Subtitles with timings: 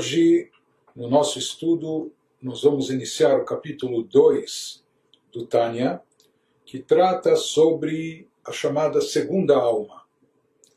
[0.00, 0.50] Hoje,
[0.96, 2.10] no nosso estudo,
[2.40, 4.82] nós vamos iniciar o capítulo 2
[5.30, 6.00] do Tânia,
[6.64, 10.06] que trata sobre a chamada segunda alma,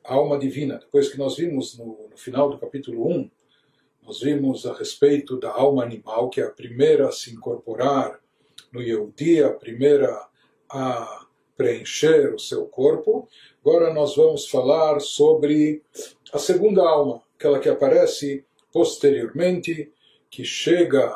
[0.03, 0.77] a alma divina.
[0.77, 3.31] Depois que nós vimos no, no final do capítulo 1,
[4.05, 8.19] nós vimos a respeito da alma animal, que é a primeira a se incorporar
[8.73, 10.27] no Yehudi, a primeira
[10.69, 13.29] a preencher o seu corpo.
[13.61, 15.81] Agora nós vamos falar sobre
[16.33, 19.93] a segunda alma, aquela que aparece posteriormente,
[20.29, 21.15] que chega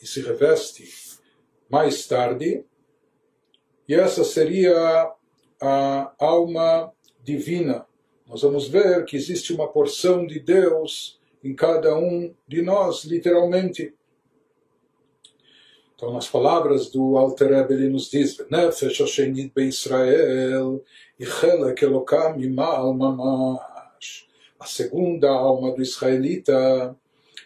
[0.00, 0.88] e se reveste
[1.68, 2.64] mais tarde.
[3.88, 5.12] E essa seria
[5.60, 7.84] a alma divina.
[8.26, 13.94] Nós vamos ver que existe uma porção de Deus em cada um de nós, literalmente.
[15.94, 20.82] Então, nas palavras do Alter Rebbe, ele nos diz: Nefesh Hashenit Israel,
[21.18, 24.26] Ichelek Elokam Imal Mamash.
[24.58, 26.96] A segunda alma do israelita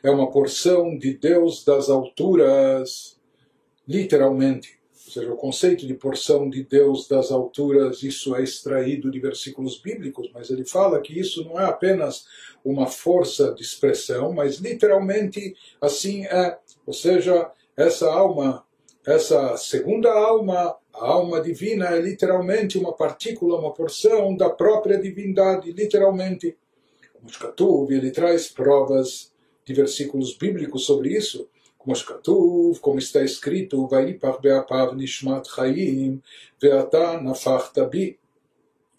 [0.09, 3.19] é uma porção de Deus das alturas,
[3.87, 4.79] literalmente.
[5.07, 9.81] Ou seja, o conceito de porção de Deus das alturas, isso é extraído de versículos
[9.81, 12.27] bíblicos, mas ele fala que isso não é apenas
[12.65, 16.59] uma força de expressão, mas literalmente assim é.
[16.85, 18.65] Ou seja, essa alma,
[19.07, 25.73] essa segunda alma, a alma divina, é literalmente uma partícula, uma porção da própria divindade,
[25.73, 26.57] literalmente.
[27.13, 29.35] Como Shkatuv, ele traz provas
[29.66, 31.50] de versículos bíblicos sobre isso.
[31.78, 36.22] Como Shkatuv, como está escrito, Vaipach be'apav nishmat chaim,
[36.62, 38.18] ve'ata nafachta bi.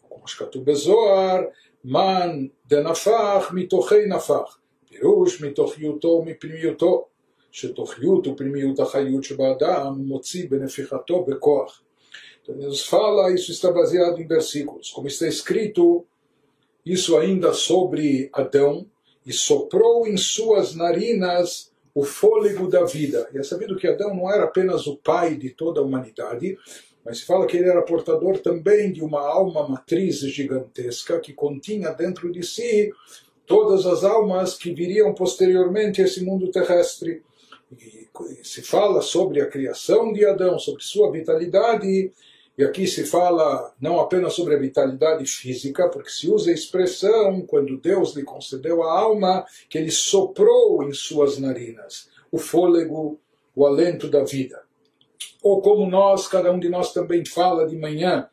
[0.08, 1.48] Como Shkatuv bezoar,
[1.84, 4.58] man denafach mitochei nafach.
[4.92, 7.04] פירוש מתוכיותו ומפנימיותו,
[7.50, 11.82] שתוכיות ופנימיות החיות שבאדם מוציא בנפיחתו בכוח.
[12.42, 14.90] Então, Deus fala, isso está baseado em versículos.
[14.90, 16.04] Como está escrito,
[16.84, 18.84] isso ainda sobre Adão,
[19.27, 23.27] e soprou em suas narinas o fôlego da vida.
[23.33, 26.57] E é sabido que Adão não era apenas o pai de toda a humanidade,
[27.03, 31.91] mas se fala que ele era portador também de uma alma matriz gigantesca que continha
[31.91, 32.89] dentro de si
[33.45, 37.21] todas as almas que viriam posteriormente a esse mundo terrestre.
[37.77, 38.07] E
[38.43, 42.11] se fala sobre a criação de Adão, sobre sua vitalidade,
[42.57, 47.41] e aqui se fala não apenas sobre a vitalidade física, porque se usa a expressão,
[47.41, 53.19] quando Deus lhe concedeu a alma, que ele soprou em suas narinas o fôlego,
[53.55, 54.63] o alento da vida.
[55.43, 58.27] Ou como nós, cada um de nós também fala de manhã,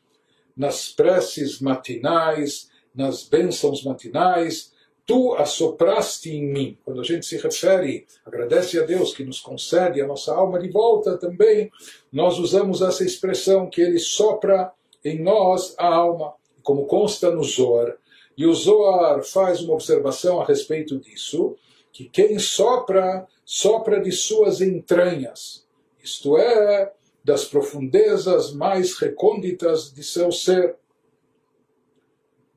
[0.56, 4.72] nas preces matinais, nas bênçãos matinais,
[5.06, 6.78] tu assopraste em mim.
[6.84, 10.70] Quando a gente se refere, agradece a Deus que nos concede a nossa alma de
[10.70, 11.70] volta também,
[12.12, 14.72] nós usamos essa expressão que ele sopra
[15.04, 17.96] em nós a alma, como consta no Zohar.
[18.36, 21.56] E o Zohar faz uma observação a respeito disso,
[21.92, 25.64] que quem sopra, sopra de suas entranhas,
[26.02, 30.76] isto é, das profundezas mais recônditas de seu ser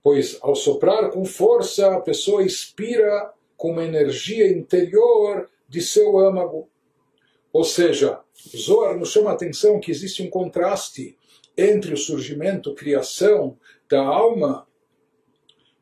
[0.07, 6.69] pois ao soprar com força a pessoa expira com uma energia interior de seu âmago.
[7.51, 8.21] Ou seja,
[8.55, 11.17] Zohar nos chama a atenção que existe um contraste
[11.57, 13.57] entre o surgimento, criação
[13.89, 14.65] da alma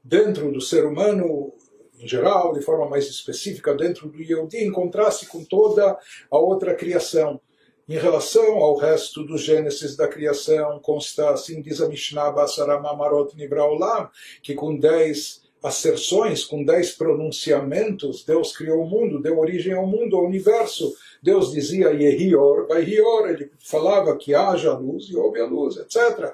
[0.04, 1.54] dentro do ser humano
[2.00, 6.00] em geral, de forma mais específica dentro do Yehudi, em contraste com toda
[6.32, 7.40] a outra criação.
[7.88, 14.10] Em relação ao resto do Gênesis da criação, consta, assim diz a Mishnah, Basaramamarot Nibraolam,
[14.42, 20.16] que com dez asserções, com dez pronunciamentos, Deus criou o mundo, deu origem ao mundo,
[20.16, 20.96] ao universo.
[21.26, 26.32] Deus dizia Yehior, Vaihior, ele falava que haja luz e houve a luz, etc.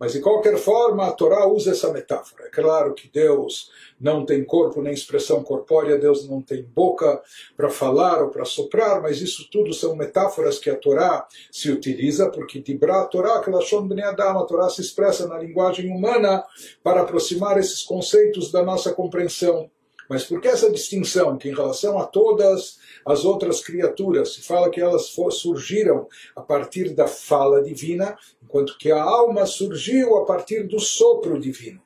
[0.00, 2.46] Mas de qualquer forma, a Torá usa essa metáfora.
[2.46, 3.70] É claro que Deus
[4.00, 7.22] não tem corpo nem expressão corpórea, Deus não tem boca
[7.56, 12.28] para falar ou para soprar, mas isso tudo são metáforas que a Torá se utiliza,
[12.28, 16.42] porque Dibra a Torá, que a Torá se expressa na linguagem humana
[16.82, 19.70] para aproximar esses conceitos da nossa compreensão.
[20.08, 21.38] Mas por que essa distinção?
[21.38, 26.06] Que em relação a todas as outras criaturas, se fala que elas surgiram
[26.36, 31.80] a partir da fala divina, enquanto que a alma surgiu a partir do sopro divino.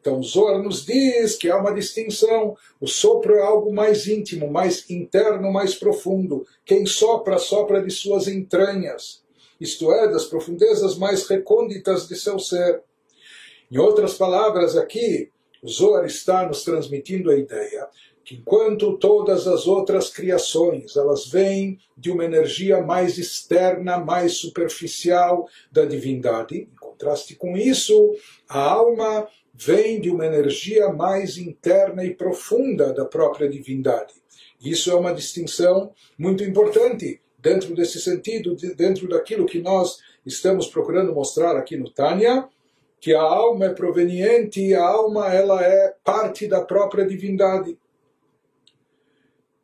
[0.00, 2.56] Então, Zohar nos diz que há uma distinção.
[2.80, 6.46] O sopro é algo mais íntimo, mais interno, mais profundo.
[6.64, 9.22] Quem sopra, sopra de suas entranhas,
[9.60, 12.82] isto é, das profundezas mais recônditas de seu ser.
[13.70, 15.30] Em outras palavras, aqui,
[15.66, 17.88] Zohar está nos transmitindo a ideia
[18.28, 25.48] que enquanto todas as outras criações elas vêm de uma energia mais externa, mais superficial
[25.72, 28.14] da divindade, em contraste com isso,
[28.46, 34.12] a alma vem de uma energia mais interna e profunda da própria divindade.
[34.62, 41.14] Isso é uma distinção muito importante dentro desse sentido, dentro daquilo que nós estamos procurando
[41.14, 42.46] mostrar aqui no Tânia,
[43.00, 47.78] que a alma é proveniente, a alma ela é parte da própria divindade.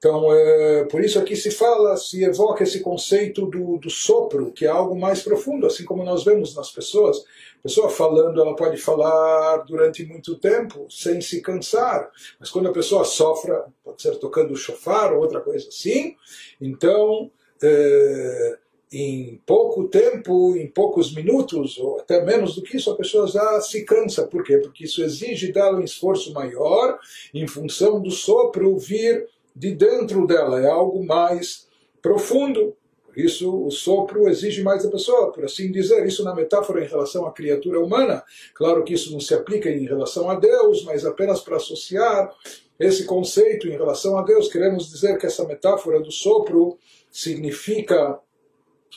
[0.05, 4.67] Então, é, por isso aqui se fala, se evoca esse conceito do, do sopro, que
[4.67, 7.25] é algo mais profundo, assim como nós vemos nas pessoas.
[7.61, 12.73] A pessoa falando, ela pode falar durante muito tempo, sem se cansar, mas quando a
[12.73, 16.15] pessoa sofra, pode ser tocando o chofar ou outra coisa assim,
[16.61, 17.31] então,
[17.63, 18.59] é,
[18.93, 23.59] em pouco tempo, em poucos minutos, ou até menos do que isso, a pessoa já
[23.63, 24.27] se cansa.
[24.27, 24.59] Por quê?
[24.59, 26.99] Porque isso exige dela um esforço maior,
[27.33, 31.69] em função do sopro vir de dentro dela, é algo mais
[32.03, 32.77] profundo.
[33.17, 36.05] Isso, o sopro exige mais da pessoa, por assim dizer.
[36.05, 38.25] Isso na metáfora em relação à criatura humana.
[38.55, 42.35] Claro que isso não se aplica em relação a Deus, mas apenas para associar
[42.79, 46.77] esse conceito em relação a Deus, queremos dizer que essa metáfora do sopro
[47.09, 48.19] significa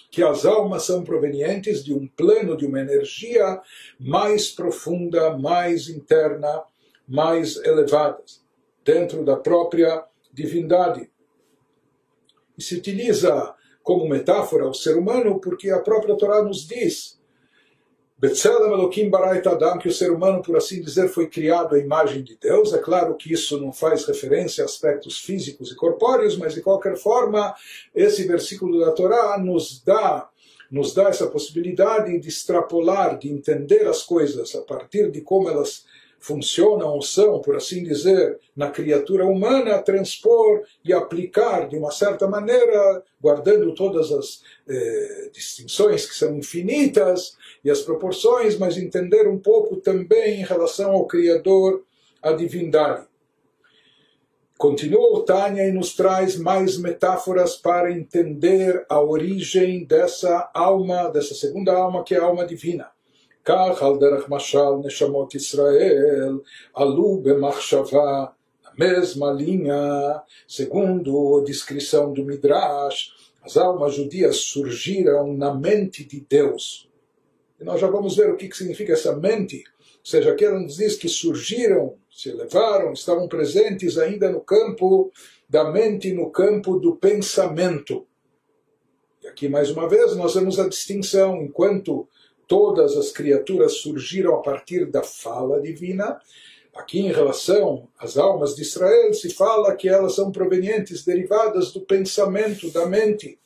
[0.09, 3.61] que as almas são provenientes de um plano, de uma energia
[3.99, 6.63] mais profunda, mais interna,
[7.07, 8.23] mais elevada,
[8.83, 10.03] dentro da própria
[10.37, 11.09] divindade.
[12.57, 17.17] E se utiliza como metáfora o ser humano porque a própria Torá nos diz
[18.19, 22.73] que o ser humano, por assim dizer, foi criado à imagem de Deus.
[22.73, 26.97] É claro que isso não faz referência a aspectos físicos e corpóreos, mas de qualquer
[26.97, 27.53] forma,
[27.93, 30.29] esse versículo da Torá nos dá
[30.69, 35.85] nos dá essa possibilidade de extrapolar, de entender as coisas a partir de como elas
[36.19, 42.27] funcionam ou são, por assim dizer, na criatura humana, transpor e aplicar de uma certa
[42.27, 49.39] maneira, guardando todas as eh, distinções que são infinitas e as proporções, mas entender um
[49.39, 51.83] pouco também em relação ao Criador,
[52.21, 53.05] a divindade.
[54.57, 61.35] Continua o Tânia e nos traz mais metáforas para entender a origem dessa alma, dessa
[61.35, 62.96] segunda alma que é a alma divina.
[63.46, 66.38] כך על דרך משל נשמות ישראל
[66.74, 68.24] עלו במחשבה
[68.78, 76.88] mesma linha, segundo a descrição do Midrash, as almas judias surgiram na mente de Deus.
[77.60, 79.64] E nós já vamos ver o que significa essa mente.
[79.78, 85.12] Ou seja, aqui ela nos diz que surgiram, se elevaram, estavam presentes ainda no campo
[85.48, 88.06] da mente, no campo do pensamento.
[89.22, 92.08] E aqui, mais uma vez, nós vemos a distinção, enquanto
[92.47, 96.19] todas as criaturas surgiram a partir da fala divina.
[96.73, 101.81] Aqui, em relação às almas de Israel, se fala que elas são provenientes, derivadas do
[101.81, 103.37] pensamento, da mente.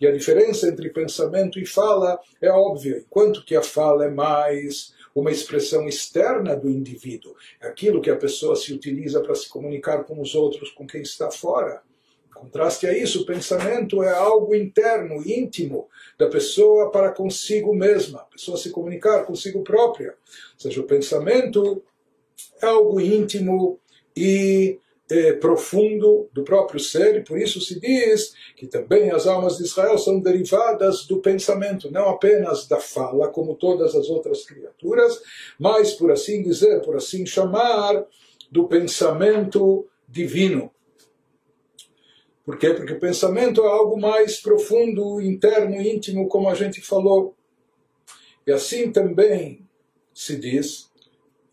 [0.00, 2.98] E a diferença entre pensamento e fala é óbvia.
[2.98, 8.16] Enquanto que a fala é mais uma expressão externa do indivíduo, é aquilo que a
[8.16, 11.82] pessoa se utiliza para se comunicar com os outros, com quem está fora
[12.38, 15.88] contraste a isso, o pensamento é algo interno, íntimo
[16.18, 20.10] da pessoa para consigo mesma, a pessoa se comunicar consigo própria.
[20.54, 21.82] Ou seja, o pensamento
[22.62, 23.78] é algo íntimo
[24.16, 24.78] e
[25.10, 29.64] é, profundo do próprio ser, e por isso se diz que também as almas de
[29.64, 35.20] Israel são derivadas do pensamento, não apenas da fala, como todas as outras criaturas,
[35.58, 38.04] mas, por assim dizer, por assim chamar,
[38.50, 40.70] do pensamento divino.
[42.48, 42.72] Por quê?
[42.72, 47.36] Porque o pensamento é algo mais profundo, interno, íntimo, como a gente falou.
[48.46, 49.68] E assim também
[50.14, 50.90] se diz,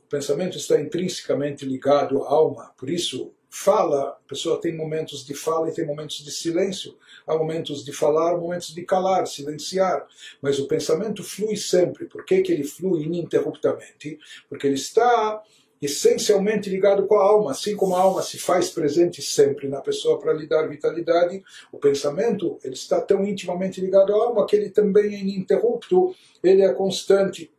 [0.05, 5.33] o pensamento está intrinsecamente ligado à alma, por isso fala, a pessoa tem momentos de
[5.33, 6.97] fala e tem momentos de silêncio,
[7.27, 10.07] há momentos de falar, momentos de calar, silenciar,
[10.41, 12.05] mas o pensamento flui sempre.
[12.05, 14.17] Por que, que ele flui ininterruptamente?
[14.47, 15.43] Porque ele está
[15.81, 20.19] essencialmente ligado com a alma, assim como a alma se faz presente sempre na pessoa
[20.19, 24.69] para lhe dar vitalidade, o pensamento ele está tão intimamente ligado à alma que ele
[24.69, 27.51] também é ininterrupto, ele é constante.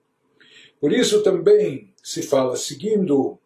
[0.81, 3.39] Por isso também se fala, seguindo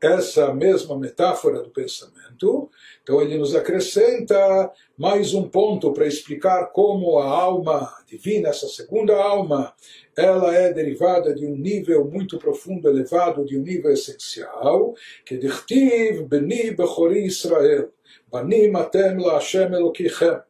[0.00, 7.19] essa mesma metáfora do pensamento, então ele nos acrescenta mais um ponto para explicar como
[7.19, 9.73] a alma divina, essa segunda alma,
[10.15, 14.93] ela é derivada de um nível muito profundo, elevado, de um nível essencial,
[15.25, 17.89] que dirtiv beni bechori Israel,
[18.31, 20.41] banim atem la Hashem Elokichem.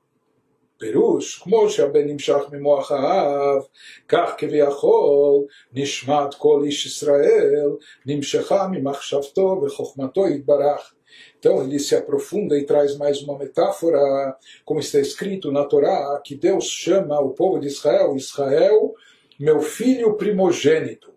[0.83, 3.61] פירוש, כמו שהבן נמשך ממוח האב,
[4.07, 7.69] כך כביכול נשמת כל איש ישראל
[8.05, 10.93] נמשכה ממחשבתו וחוכמתו יתברך.
[11.38, 16.34] Então ele se aprofunda e traz mais uma metáfora, como está escrito na Torá, que
[16.34, 18.94] Deus chama o povo de Israel, Israel,
[19.38, 21.12] meu filho primogênito.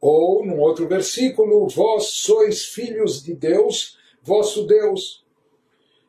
[0.00, 5.24] Ou, num outro versículo, vós sois filhos de Deus, vosso Deus.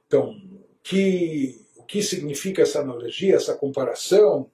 [0.07, 0.35] Então,
[0.81, 4.49] que, o que significa essa analogia, essa comparação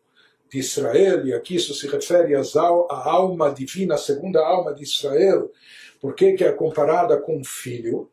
[0.52, 2.42] de Israel, e aqui isso se refere à
[2.90, 5.50] alma divina, a segunda alma de Israel,
[6.02, 8.10] por que é comparada com o filho?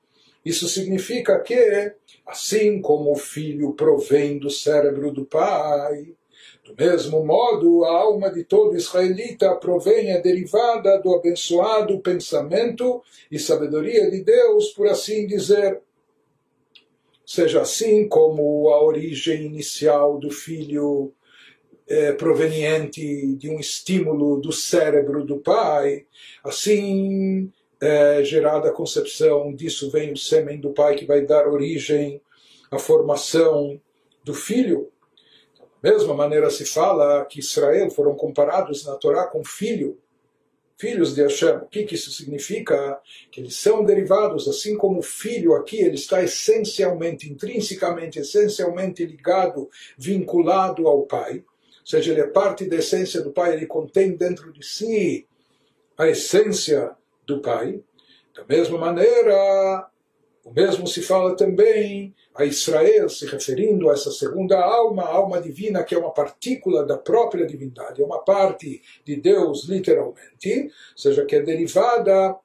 [0.47, 1.93] Isso significa que,
[2.25, 6.15] assim como o filho provém do cérebro do pai,
[6.65, 13.41] do mesmo modo, a alma de todo israelita provém, é derivada do abençoado pensamento e
[13.41, 15.81] sabedoria de Deus, por assim dizer.
[17.26, 21.12] Seja assim como a origem inicial do filho
[21.88, 26.07] é proveniente de um estímulo do cérebro do pai,
[26.45, 32.21] assim é gerada a concepção, disso vem o sêmen do pai que vai dar origem
[32.71, 33.80] à formação
[34.25, 34.90] do filho.
[35.83, 39.99] Mesma maneira se fala que Israel foram comparados na Torá com filho,
[40.78, 41.56] filhos de Hashem.
[41.56, 42.99] O que, que isso significa?
[43.30, 49.68] Que eles são derivados, assim como o filho aqui, ele está essencialmente, intrinsecamente, essencialmente ligado,
[49.97, 51.45] vinculado ao pai.
[51.80, 55.26] Ou seja, ele é parte da essência do pai, ele contém dentro de si
[55.97, 57.83] a essência do pai.
[58.35, 59.90] Da mesma maneira,
[60.45, 65.40] o mesmo se fala também a Israel, se referindo a essa segunda alma, a alma
[65.40, 70.99] divina, que é uma partícula da própria divindade, é uma parte de Deus, literalmente, ou
[70.99, 72.37] seja, que é derivada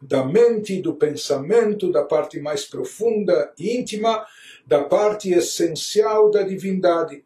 [0.00, 4.24] da mente, do pensamento, da parte mais profunda e íntima,
[4.66, 7.24] da parte essencial da divindade.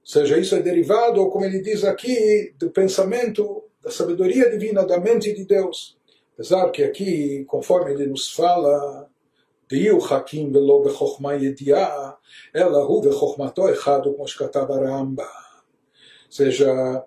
[0.00, 4.85] Ou seja, isso é derivado, ou como ele diz aqui, do pensamento, da sabedoria divina,
[4.85, 5.97] da mente de Deus.
[6.33, 9.07] Apesar que aqui, conforme ele nos fala,
[9.71, 12.11] ויהיו חכים ולא בחוכמה ידיעה,
[12.55, 15.25] אלא הוא וחוכמתו אחד, כמו שכתב הרמב"ם.
[16.29, 17.03] Ou seja,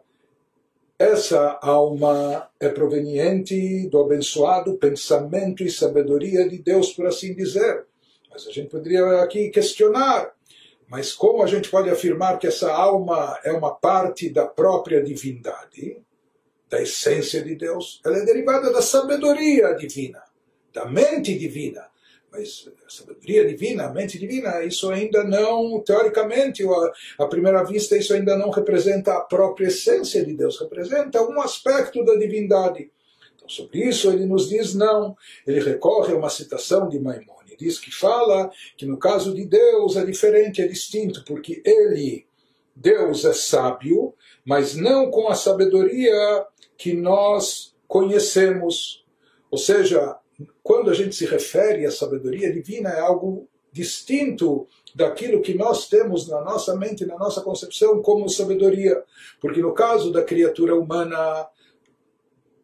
[0.98, 7.86] essa alma é proveniente do abençoado pensamento e sabedoria de Deus, por assim dizer.
[8.30, 10.32] Mas a gente poderia aqui questionar,
[10.88, 16.00] mas como a gente pode afirmar que essa alma é uma parte da própria divindade?
[16.71, 20.23] Da essência de Deus, ela é derivada da sabedoria divina,
[20.73, 21.85] da mente divina.
[22.31, 26.63] Mas a sabedoria divina, a mente divina, isso ainda não, teoricamente,
[27.19, 32.05] à primeira vista, isso ainda não representa a própria essência de Deus, representa um aspecto
[32.05, 32.89] da divindade.
[33.35, 35.13] Então, sobre isso, ele nos diz não.
[35.45, 40.05] Ele recorre a uma citação de Maimonides, que fala que no caso de Deus é
[40.05, 42.25] diferente, é distinto, porque ele,
[42.81, 46.45] Deus, é sábio, mas não com a sabedoria
[46.77, 49.05] que nós conhecemos.
[49.51, 50.17] Ou seja,
[50.63, 56.27] quando a gente se refere à sabedoria divina, é algo distinto daquilo que nós temos
[56.27, 59.03] na nossa mente, na nossa concepção como sabedoria.
[59.39, 61.47] Porque no caso da criatura humana,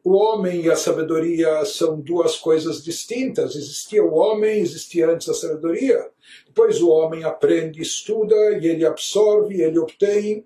[0.08, 3.58] o homem e a sabedoria são duas coisas distintas.
[3.58, 6.00] Existia o homem, existia antes a sabedoria.
[6.46, 10.46] Depois o homem aprende, estuda e ele absorve, ele obtém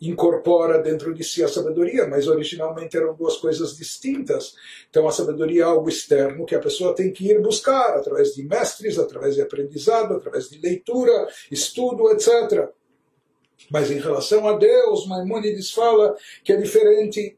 [0.00, 4.54] incorpora dentro de si a sabedoria, mas originalmente eram duas coisas distintas.
[4.88, 8.42] Então a sabedoria é algo externo que a pessoa tem que ir buscar através de
[8.42, 12.66] mestres, através de aprendizado, através de leitura, estudo, etc.
[13.70, 17.36] Mas em relação a Deus, Maimonides fala que é diferente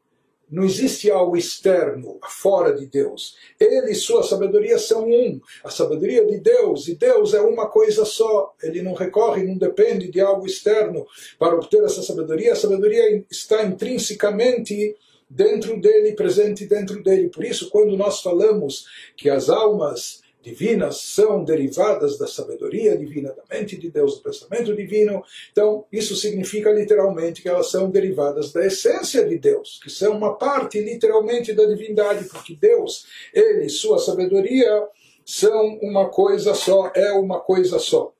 [0.54, 3.36] não existe algo externo, fora de Deus.
[3.58, 5.40] Ele e sua sabedoria são um.
[5.64, 8.54] A sabedoria de Deus, e Deus é uma coisa só.
[8.62, 11.04] Ele não recorre, não depende de algo externo
[11.40, 12.52] para obter essa sabedoria.
[12.52, 14.96] A sabedoria está intrinsecamente
[15.28, 17.28] dentro dele, presente dentro dele.
[17.28, 23.42] Por isso, quando nós falamos que as almas divinas são derivadas da sabedoria divina, da
[23.50, 25.24] mente de Deus, do pensamento divino.
[25.50, 30.34] Então, isso significa literalmente que elas são derivadas da essência de Deus, que são uma
[30.36, 34.86] parte literalmente da divindade, porque Deus, ele, sua sabedoria,
[35.24, 38.12] são uma coisa só, é uma coisa só.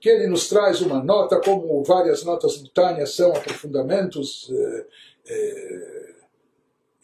[0.00, 4.50] Que ele nos traz uma nota, como várias notas mutâneas são aprofundamentos.
[4.52, 4.86] Eh,
[5.28, 6.11] eh,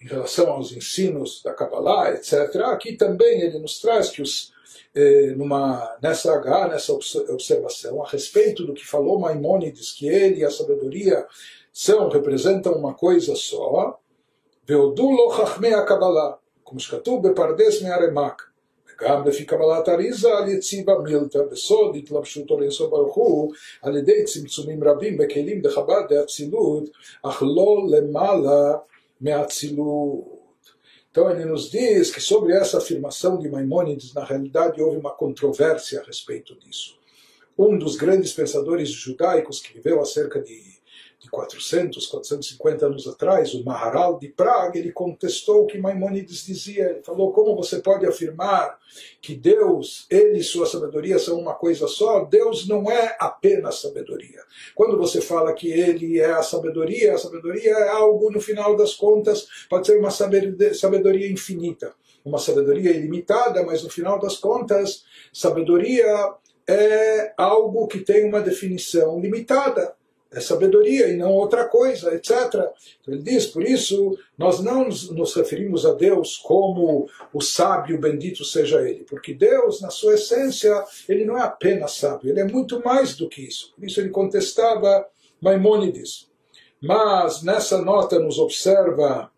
[0.01, 2.33] em relação aos ensinos da Kabbalah, etc.
[2.65, 4.51] Aqui também ele nos traz que os,
[4.93, 10.45] eh, numa, nessa H, nessa observação, a respeito do que falou Maimônides, que ele e
[10.45, 11.25] a sabedoria
[11.71, 13.97] são, representam uma coisa só,
[14.67, 16.31] והודו לו חכמי הקבלה,
[16.65, 18.41] כמו שכתוב בפרדס מהרמ"ק,
[18.87, 24.83] וגם לפי קבלת אריזה על יציבה מילתא, בסוד התלבשותו לאינסוף ברוך הוא, על ידי צמצומים
[24.83, 26.83] רבים בכלים דחב"ד דאצילות,
[27.23, 28.73] אך לא למעלה
[29.20, 30.38] Meatzilut.
[31.10, 36.00] Então ele nos diz que sobre essa afirmação de Maimônides, na realidade houve uma controvérsia
[36.00, 36.98] a respeito disso.
[37.58, 40.77] Um dos grandes pensadores judaicos que viveu há cerca de
[41.20, 46.90] de 400, 450 anos atrás, o Maharal de Praga, ele contestou o que Maimonides dizia.
[46.90, 48.78] Ele falou: como você pode afirmar
[49.20, 52.24] que Deus, ele e sua sabedoria são uma coisa só?
[52.24, 54.40] Deus não é apenas sabedoria.
[54.76, 58.94] Quando você fala que ele é a sabedoria, a sabedoria é algo, no final das
[58.94, 61.94] contas, pode ser uma sabedoria infinita,
[62.24, 66.06] uma sabedoria ilimitada, mas no final das contas, sabedoria
[66.68, 69.97] é algo que tem uma definição limitada
[70.30, 72.54] é sabedoria e não outra coisa, etc.
[73.00, 78.44] Então ele diz, por isso, nós não nos referimos a Deus como o sábio, bendito
[78.44, 82.82] seja ele, porque Deus, na sua essência, ele não é apenas sábio, ele é muito
[82.84, 83.72] mais do que isso.
[83.74, 85.06] Por isso ele contestava
[85.40, 86.28] Maimônides.
[86.80, 89.30] Mas nessa nota nos observa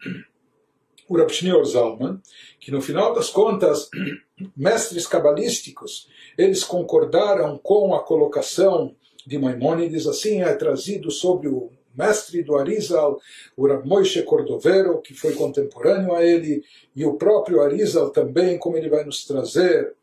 [1.08, 1.30] o Rav
[1.64, 2.20] Zalman,
[2.60, 3.88] que no final das contas,
[4.56, 8.94] mestres cabalísticos, eles concordaram com a colocação
[9.30, 13.20] de Maimônides, assim é trazido sobre o mestre do Arizal,
[13.56, 16.64] o Rav Moshe Cordovero, que foi contemporâneo a ele,
[16.96, 19.94] e o próprio Arizal também, como ele vai nos trazer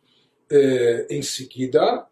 [0.50, 2.08] eh, em seguida.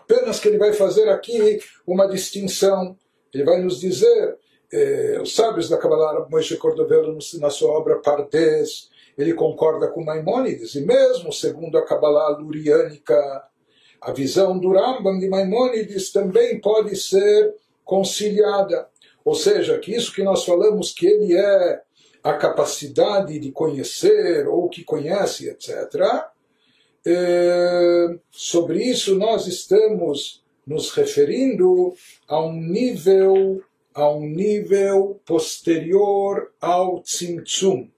[0.00, 2.98] Apenas que ele vai fazer aqui uma distinção.
[3.32, 4.36] Ele vai nos dizer,
[4.72, 10.02] eh, os sábios da Kabbalah, Rav Moshe Cordovero, na sua obra Pardes, ele concorda com
[10.02, 13.14] Maimônides, e mesmo segundo a Kabbalah luriânica,
[14.04, 18.86] a visão do Rambam de Maimônides também pode ser conciliada.
[19.24, 21.80] Ou seja, que isso que nós falamos que ele é
[22.22, 25.94] a capacidade de conhecer ou que conhece, etc.
[27.06, 31.94] É, sobre isso nós estamos nos referindo
[32.28, 33.62] a um nível
[33.94, 37.88] a um nível posterior ao Tzimtzum.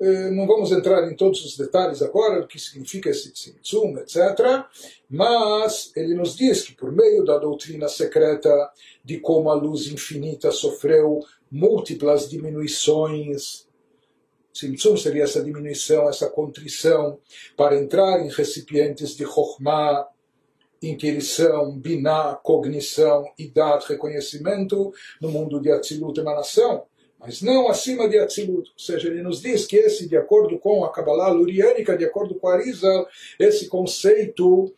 [0.00, 4.64] Eh, não vamos entrar em todos os detalhes agora do que significa esse tzimtzum, etc.
[5.10, 8.48] Mas ele nos diz que por meio da doutrina secreta
[9.04, 13.66] de como a luz infinita sofreu múltiplas diminuições,
[14.52, 17.18] tzimtzum seria essa diminuição, essa contrição,
[17.56, 20.06] para entrar em recipientes de chokhmah,
[20.80, 26.86] inquirição, biná, cognição, idade, reconhecimento, no mundo de Atzilut, emanação
[27.18, 28.70] mas não acima de Atzilut.
[28.70, 32.34] Ou seja, ele nos diz que esse, de acordo com a Kabbalah luriânica, de acordo
[32.36, 33.06] com a Arizal,
[33.38, 34.72] esse conceito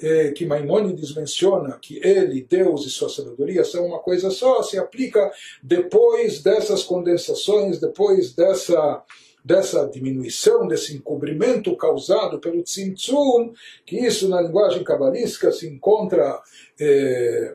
[0.00, 4.76] eh, que Maimônides menciona, que ele, Deus e sua sabedoria são uma coisa só, se
[4.76, 5.30] aplica
[5.62, 9.02] depois dessas condensações, depois dessa
[9.44, 13.52] dessa diminuição, desse encobrimento causado pelo Tzimtzum,
[13.84, 16.40] que isso na linguagem cabalística se encontra
[16.80, 17.54] eh,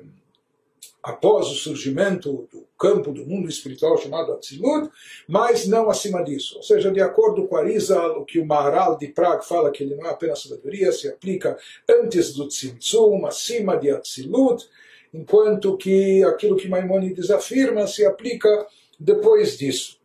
[1.01, 4.89] após o surgimento do campo do mundo espiritual chamado Atzilut,
[5.27, 6.57] mas não acima disso.
[6.57, 9.95] Ou seja, de acordo com Arizal, o que o Maharal de Praga fala que ele
[9.95, 11.57] não é apenas sabedoria, se aplica
[11.89, 14.67] antes do Tzimtzum, acima de Atzilut,
[15.13, 18.67] enquanto que aquilo que Maimonides afirma se aplica
[18.99, 19.99] depois disso.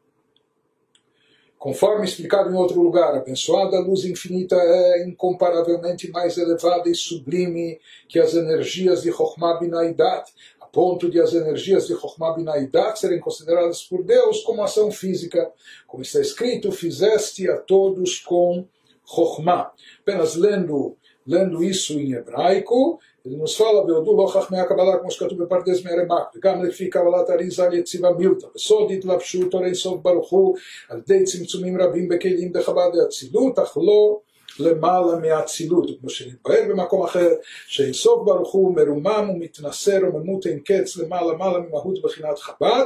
[1.64, 7.80] Conforme explicado em outro lugar, a abençoada luz infinita é incomparavelmente mais elevada e sublime
[8.06, 10.30] que as energias de Chokhmah Binaidat,
[10.73, 15.51] ponto de as energias de Chokhmah Binaidat serem consideradas por Deus como ação física.
[15.87, 18.65] Como está escrito, fizeste a todos com
[19.05, 19.71] Chokhmah.
[20.01, 20.95] Apenas lendo,
[21.25, 26.35] lendo isso em hebraico, ele nos fala, והודו לא חכמי הקבלה כמו שכתוב בפרדס מהרמ"ק,
[26.35, 30.57] וגם לפי קבלת אריזה על יציבה מילתא, בסוד התלבשו תורי סוף ברוך הוא
[30.89, 34.19] על ידי צמצומים רבים בכלים דחב"ד דאצילות, אך לא
[34.59, 37.29] למעלה מהאצילות, כמו שנתבהר במקום אחר,
[37.67, 42.85] שאינסוף ברוך הוא מרומם ומתנשא רוממות אין קץ למעלה מעלה ממהות בחינת חב"ד,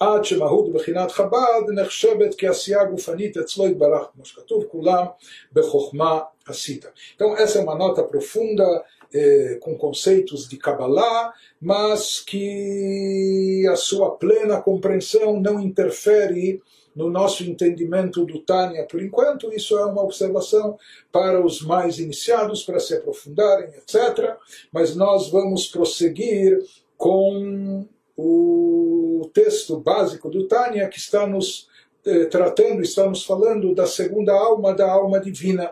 [0.00, 5.04] עד שמהות בחינת חב"ד נחשבת כעשייה גופנית אצלו יתברך, כמו שכתוב, כולם
[5.52, 6.86] בחוכמה עשית.
[7.14, 14.10] Então essa é uma nota profunda eh, com conceitos de Kabbalah, mas que a sua
[14.16, 16.60] plena compreensão não interfere
[16.97, 19.53] no nosso entendimento do Tânia por enquanto.
[19.53, 20.77] Isso é uma observação
[21.11, 24.35] para os mais iniciados, para se aprofundarem, etc.
[24.71, 26.59] Mas nós vamos prosseguir
[26.97, 31.69] com o texto básico do Tânia, que está nos
[32.03, 35.71] eh, tratando, está nos falando da segunda alma, da alma divina.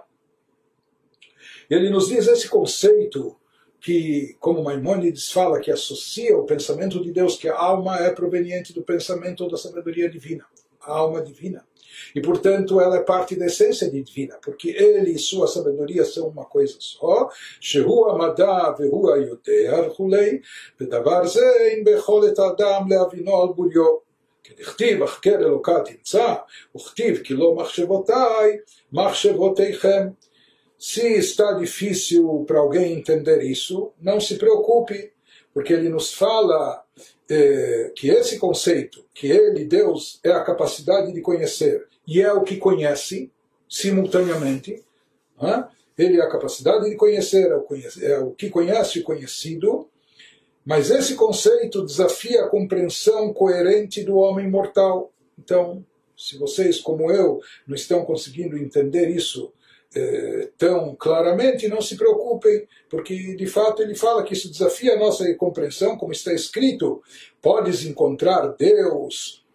[1.68, 3.36] Ele nos diz esse conceito
[3.82, 8.74] que, como Maimonides fala, que associa o pensamento de Deus, que a alma é proveniente
[8.74, 10.46] do pensamento da sabedoria divina
[10.85, 11.65] a alma divina.
[12.15, 16.45] E, portanto, ela é parte da essência divina, porque ele e sua sabedoria são uma
[16.45, 17.29] coisa só.
[17.61, 20.41] Shehu amada vehu ayoter hulei,
[20.81, 24.11] ודבר זה אין ביכולת האדם להבינו על בוריו.
[24.45, 26.35] כדכתיב החקר אלוקה תמצא,
[26.77, 28.57] וכתיב כי לא מחשבותיי,
[28.93, 30.09] מחשבותיכם.
[30.79, 35.13] Se está difícil para alguém entender isso, não se preocupe,
[35.53, 36.83] porque ele nos fala
[37.30, 42.44] é, que esse conceito, que ele, Deus, é a capacidade de conhecer e é o
[42.44, 43.32] que conhece
[43.68, 44.84] simultaneamente,
[45.42, 45.68] né?
[45.98, 49.90] ele é a capacidade de conhecer, é o, conhece, é o que conhece o conhecido,
[50.66, 55.12] mas esse conceito desafia a compreensão coerente do homem mortal.
[55.38, 55.86] Então,
[56.18, 59.54] se vocês, como eu, não estão conseguindo entender isso
[59.96, 65.00] eh, tão claramente, não se preocupem, porque de fato ele fala que isso desafia a
[65.00, 67.02] nossa compreensão, como está escrito:
[67.42, 69.46] podes encontrar Deus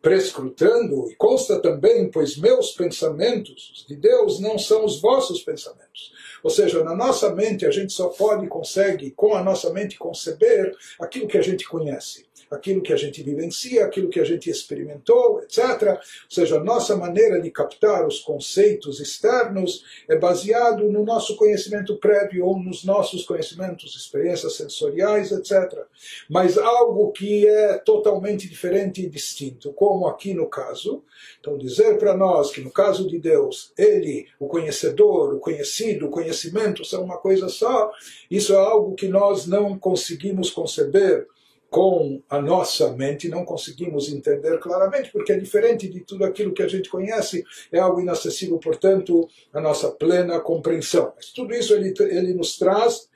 [0.00, 6.12] prescrutando, e consta também, pois meus pensamentos de Deus não são os vossos pensamentos.
[6.42, 10.72] Ou seja, na nossa mente a gente só pode, consegue, com a nossa mente, conceber
[11.00, 15.40] aquilo que a gente conhece aquilo que a gente vivencia, aquilo que a gente experimentou,
[15.42, 15.90] etc.
[15.92, 21.96] Ou seja, a nossa maneira de captar os conceitos externos é baseado no nosso conhecimento
[21.96, 25.84] prévio ou nos nossos conhecimentos, experiências sensoriais, etc.
[26.28, 31.02] Mas algo que é totalmente diferente e distinto, como aqui no caso.
[31.40, 36.10] Então, dizer para nós que no caso de Deus, ele, o conhecedor, o conhecido, o
[36.10, 37.90] conhecimento são uma coisa só,
[38.30, 41.26] isso é algo que nós não conseguimos conceber
[41.70, 46.62] com a nossa mente não conseguimos entender claramente, porque é diferente de tudo aquilo que
[46.62, 51.12] a gente conhece, é algo inacessível, portanto, a nossa plena compreensão.
[51.14, 53.08] Mas tudo isso ele, ele nos traz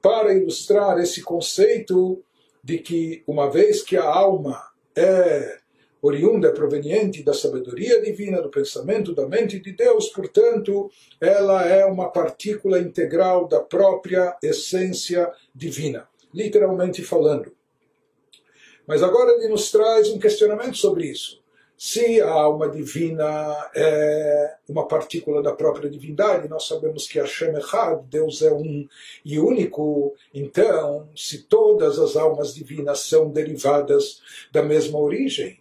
[0.00, 2.22] para ilustrar esse conceito
[2.62, 4.62] de que, uma vez que a alma
[4.94, 5.58] é
[6.00, 10.90] oriunda, é proveniente da sabedoria divina, do pensamento, da mente de Deus, portanto,
[11.20, 17.55] ela é uma partícula integral da própria essência divina, literalmente falando.
[18.86, 21.40] Mas agora ele nos traz um questionamento sobre isso.
[21.78, 28.02] Se a alma divina é uma partícula da própria divindade, nós sabemos que Hashem Echad,
[28.08, 28.88] Deus é um
[29.22, 35.60] e único, então, se todas as almas divinas são derivadas da mesma origem,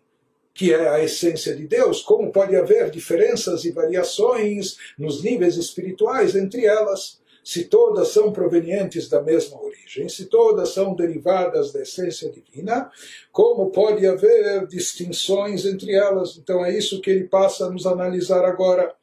[0.53, 6.33] que é a essência de Deus, como pode haver diferenças e variações nos níveis espirituais
[6.33, 7.19] entre elas?
[7.44, 12.90] se todas são provenientes da mesma origem, se todas são derivadas da essência divina,
[13.32, 16.36] como pode haver distinções entre elas?
[16.36, 18.94] Então é isso que ele passa a nos analisar agora.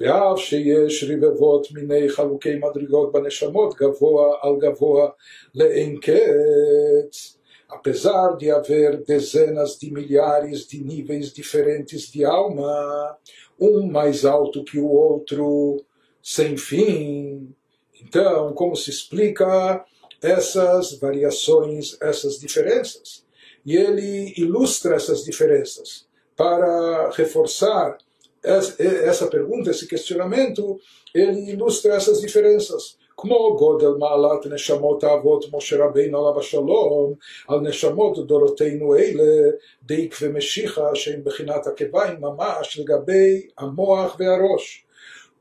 [0.00, 5.08] ואף שיש רבבות מיני חלוקי מדרגות בנשמות גבוה על גבוה
[5.54, 13.16] לאין קץ, apesar de haver dezenas de milhares de níveis diferentes de alma,
[13.60, 15.84] um mais alto que o outro,
[16.22, 17.54] sem fim,
[18.02, 19.84] então, como se explica
[20.22, 23.24] essas variações, essas diferenças?
[23.64, 27.98] E ele ilustra essas diferenças para reforçar
[28.42, 30.80] essa pergunta, esse questionamento,
[31.14, 32.96] ele ilustra essas diferenças.
[33.20, 37.14] כמו גודל מעלת נשמות האבות משה רבינו עליו השלום
[37.48, 39.50] על נשמות דורותינו אלה
[39.82, 44.81] דיק ומשיחה שהם בחינת עקביים ממש לגבי המוח והראש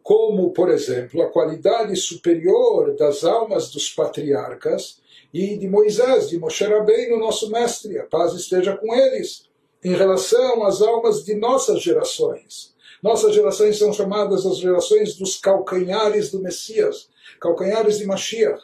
[0.03, 5.01] como, por exemplo, a qualidade superior das almas dos patriarcas
[5.33, 9.45] e de Moisés, de Moshe Rabbeinu, nosso mestre, a paz esteja com eles,
[9.83, 12.73] em relação às almas de nossas gerações.
[13.03, 17.09] Nossas gerações são chamadas as gerações dos calcanhares do Messias,
[17.41, 18.63] calcanhares de Mashiach,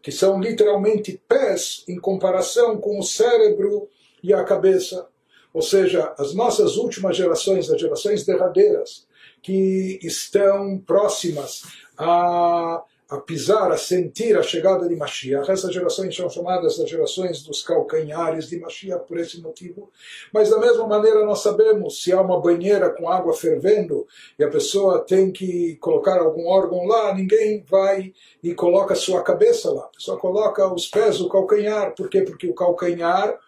[0.00, 3.88] que são literalmente pés em comparação com o cérebro
[4.22, 5.08] e a cabeça.
[5.52, 9.07] Ou seja, as nossas últimas gerações, as gerações derradeiras,
[9.42, 11.62] que estão próximas
[11.96, 15.50] a, a pisar, a sentir a chegada de Mashiach.
[15.50, 19.90] Essas gerações são chamadas as gerações dos calcanhares de Mashiach por esse motivo.
[20.32, 24.06] Mas da mesma maneira nós sabemos, se há uma banheira com água fervendo
[24.38, 29.72] e a pessoa tem que colocar algum órgão lá, ninguém vai e coloca sua cabeça
[29.72, 29.84] lá.
[29.84, 31.94] A pessoa coloca os pés, o calcanhar.
[31.94, 32.22] Por quê?
[32.22, 33.38] Porque o calcanhar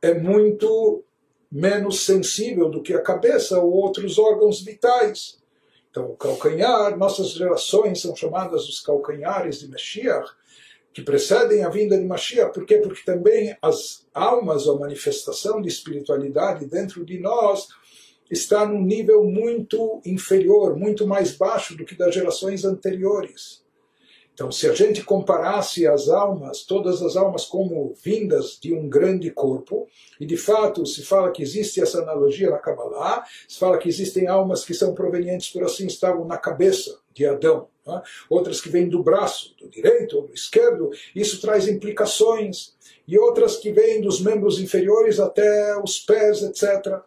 [0.00, 1.04] é muito
[1.52, 5.38] menos sensível do que a cabeça ou outros órgãos vitais.
[5.90, 10.30] Então, o calcanhar, nossas gerações são chamadas os calcanhares de Mashiach,
[10.94, 12.54] que precedem a vinda de Mashiach.
[12.54, 12.78] Por quê?
[12.78, 17.68] Porque também as almas, a manifestação de espiritualidade dentro de nós,
[18.30, 23.62] está num nível muito inferior, muito mais baixo do que das gerações anteriores.
[24.34, 29.30] Então, se a gente comparasse as almas, todas as almas como vindas de um grande
[29.30, 29.86] corpo,
[30.18, 34.26] e de fato se fala que existe essa analogia na Kabbalah, se fala que existem
[34.26, 38.00] almas que são provenientes, por assim estavam na cabeça de Adão, né?
[38.30, 42.74] outras que vêm do braço, do direito ou do esquerdo, isso traz implicações,
[43.06, 47.00] e outras que vêm dos membros inferiores até os pés, etc.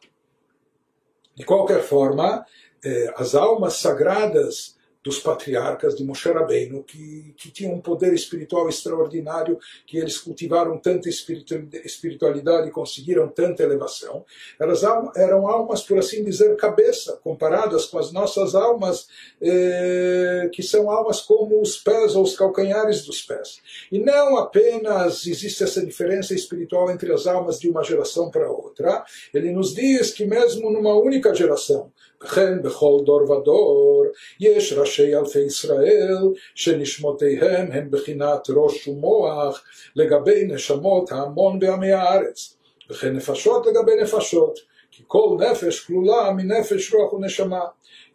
[1.34, 2.46] De qualquer forma,
[2.84, 4.75] eh, as almas sagradas
[5.06, 10.80] dos patriarcas de Moshe Rabbeinu, que, que tinham um poder espiritual extraordinário, que eles cultivaram
[10.80, 14.26] tanta espiritualidade e conseguiram tanta elevação.
[14.60, 14.82] Elas
[15.16, 19.08] eram almas, por assim dizer, cabeça, comparadas com as nossas almas,
[19.40, 23.62] eh, que são almas como os pés ou os calcanhares dos pés.
[23.92, 29.04] E não apenas existe essa diferença espiritual entre as almas de uma geração para outra,
[29.32, 31.92] ele nos diz que mesmo numa única geração,
[32.25, 34.05] וכן בכל דור ודור
[34.41, 36.17] יש ראשי אלפי ישראל
[36.55, 39.65] שנשמותיהם הם בחינת ראש ומוח
[39.97, 42.57] לגבי נשמות ההמון בעמי הארץ,
[42.91, 44.59] וכן נפשות לגבי נפשות,
[44.91, 47.65] כי כל נפש כלולה מנפש רוח ונשמה.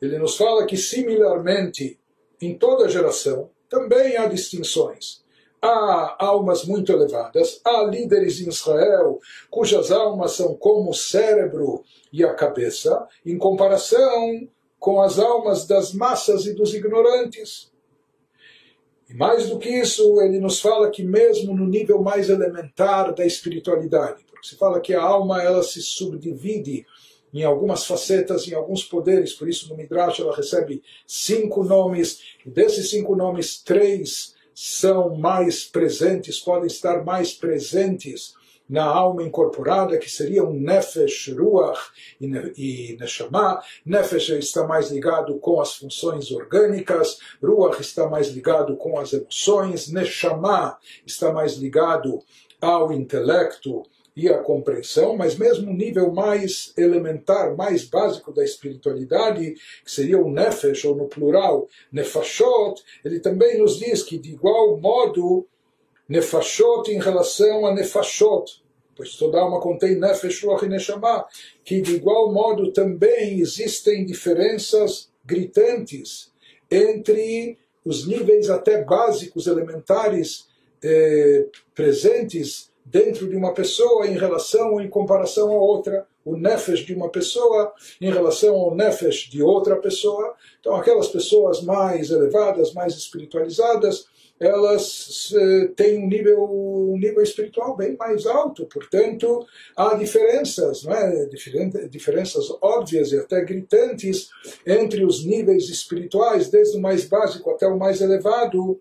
[0.01, 1.97] Ele nos fala que similarmente
[2.41, 5.23] em toda geração também há distinções.
[5.62, 9.20] há almas muito elevadas, há líderes em Israel
[9.50, 15.92] cujas almas são como o cérebro e a cabeça, em comparação com as almas das
[15.92, 17.70] massas e dos ignorantes.
[19.08, 23.26] E mais do que isso, ele nos fala que mesmo no nível mais elementar da
[23.26, 26.86] espiritualidade, porque se fala que a alma ela se subdivide
[27.32, 32.50] em algumas facetas, em alguns poderes, por isso no Midrash ela recebe cinco nomes, e
[32.50, 38.34] desses cinco nomes, três são mais presentes, podem estar mais presentes
[38.68, 41.80] na alma incorporada, que seria um Nefesh, Ruach
[42.20, 43.62] e Neshama.
[43.86, 49.90] Nefesh está mais ligado com as funções orgânicas, Ruach está mais ligado com as emoções,
[49.90, 52.22] Neshama está mais ligado
[52.60, 53.84] ao intelecto
[54.16, 60.20] e a compreensão, mas mesmo o nível mais elementar, mais básico da espiritualidade, que seria
[60.20, 65.46] o nefesh, ou no plural, nefashot, ele também nos diz que de igual modo,
[66.08, 68.62] nefashot em relação a nefashot,
[68.96, 76.30] pois toda alma contém nefesh, ruach e que de igual modo também existem diferenças gritantes
[76.70, 80.46] entre os níveis até básicos, elementares,
[80.82, 86.80] eh, presentes dentro de uma pessoa em relação ou em comparação a outra, o nefesh
[86.80, 90.34] de uma pessoa em relação ao nefesh de outra pessoa.
[90.58, 94.06] Então, aquelas pessoas mais elevadas, mais espiritualizadas,
[94.40, 100.94] elas eh, têm um nível, um nível espiritual bem mais alto, portanto, há diferenças, não
[100.94, 101.26] é?
[101.90, 104.30] diferenças óbvias e até gritantes
[104.66, 108.80] entre os níveis espirituais, desde o mais básico até o mais elevado,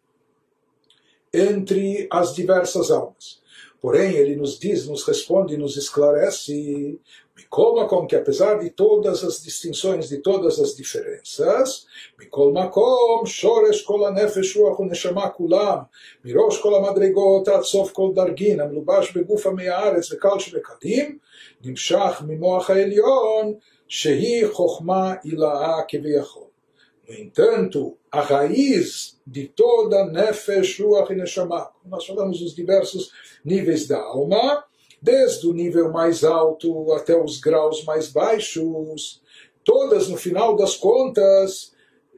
[1.34, 3.42] entre as diversas almas.
[3.82, 7.00] Porém, ele nos diz, nos responde, nos esclarece
[7.40, 11.86] me Mikol Makom, que apesar de todas as distinções, de todas as diferenças,
[12.18, 15.88] me Mikol Makom, Shoresh Kol HaNefesh Ruach Uneshama Kulam,
[16.24, 21.20] Mirosh Kol HaMadregot, Ad Sof Kol Dargin, Amlubash Beguf HaMe'aretz Vekal Shebekadim,
[21.64, 26.49] Nimshach Mimoach HaElyon, Shehi Chochma Ila'a Keviyachol.
[27.10, 33.10] No entanto, a raiz de toda Nefesh, Ruach Neshama, nós falamos dos diversos
[33.44, 34.64] níveis da alma,
[35.02, 39.24] desde o nível mais alto até os graus mais baixos,
[39.64, 41.74] todas, no final das contas,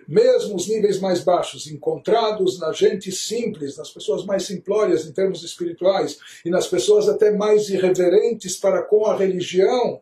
[0.05, 5.41] mesmo os níveis mais baixos, encontrados na gente simples, nas pessoas mais simplórias em termos
[5.41, 10.01] espirituais, e nas pessoas até mais irreverentes para com a religião.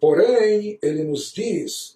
[0.00, 1.95] Porém, ele nos diz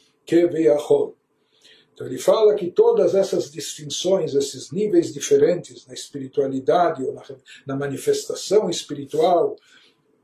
[0.25, 1.15] Keveyachol.
[1.93, 7.23] Então ele fala que todas essas distinções, esses níveis diferentes na espiritualidade ou na,
[7.67, 9.55] na manifestação espiritual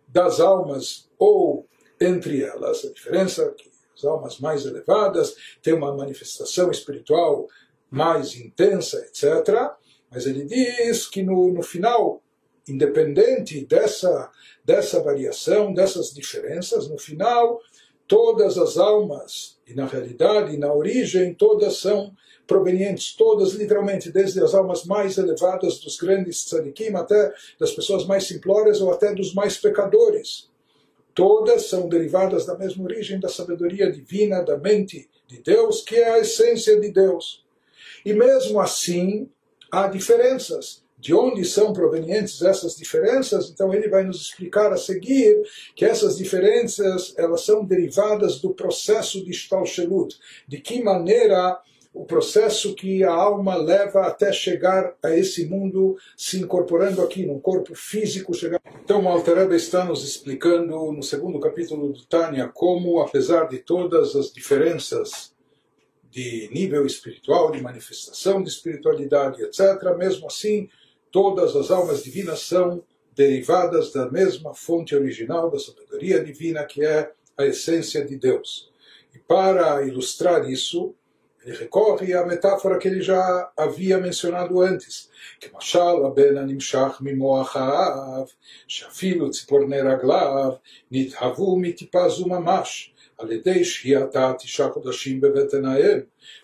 [0.08, 1.68] das almas ou
[2.00, 7.48] entre elas, a diferença é que as almas mais elevadas têm uma manifestação espiritual
[7.90, 9.72] mais intensa, etc.
[10.10, 12.22] Mas ele diz que no, no final,
[12.68, 14.32] independente dessa,
[14.64, 17.60] dessa variação, dessas diferenças, no final
[18.08, 22.16] todas as almas, e na realidade, na origem, todas são
[22.48, 28.26] provenientes, todas literalmente, desde as almas mais elevadas dos grandes tzadikim até das pessoas mais
[28.26, 30.50] simplórias ou até dos mais pecadores.
[31.14, 36.12] Todas são derivadas da mesma origem da sabedoria divina, da mente de Deus, que é
[36.12, 37.44] a essência de Deus.
[38.06, 39.30] E mesmo assim,
[39.70, 45.42] há diferenças de onde são provenientes essas diferenças, então ele vai nos explicar a seguir
[45.76, 51.60] que essas diferenças elas são derivadas do processo de Stalshelut, de que maneira
[51.94, 57.40] o processo que a alma leva até chegar a esse mundo, se incorporando aqui num
[57.40, 58.36] corpo físico.
[58.36, 58.62] Chegar...
[58.84, 64.16] Então, o Alter está nos explicando no segundo capítulo do Tânia como, apesar de todas
[64.16, 65.34] as diferenças
[66.12, 70.70] de nível espiritual, de manifestação de espiritualidade, etc., mesmo assim,
[71.12, 72.84] Todas as almas divinas são
[73.16, 78.72] derivadas da mesma fonte original da sabedoria divina, que é a essência de Deus.
[79.14, 80.94] E para ilustrar isso,
[81.44, 87.58] ele recorre à metáfora que ele já havia mencionado antes, que Mashal ben Animshach Mimoach
[87.58, 88.30] Haav,
[88.68, 90.60] Shafilu Tziporner nidhavu
[90.92, 95.99] Nithavu Mitipazumamash, על ידי שהייתה תשעה חודשים בבטן האם,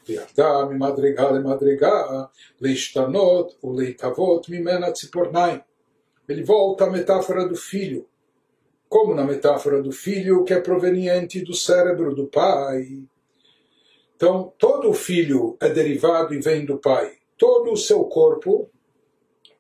[0.09, 2.03] וירדה ממדרגה למדרגה
[2.61, 5.59] להשתנות ולהתהוות ממנה ציפורניים.
[6.29, 8.07] Ele volta à metáfora do filho,
[8.87, 13.03] como na metáfora do filho que é proveniente do cérebro do pai.
[14.15, 17.13] Então, todo o filho é derivado e vem do pai.
[17.39, 18.69] Todo o seu corpo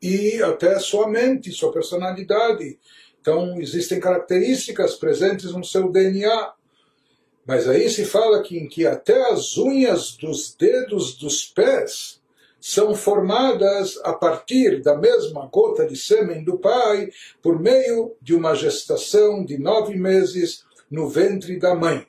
[0.02, 2.78] e até sua mente, sua personalidade.
[3.20, 6.52] Então, existem características presentes no seu DNA.
[7.45, 12.21] mas aí se fala que, que até as unhas dos dedos dos pés
[12.65, 17.09] são formadas a partir da mesma gota de sêmen do pai
[17.41, 22.07] por meio de uma gestação de nove meses no ventre da mãe.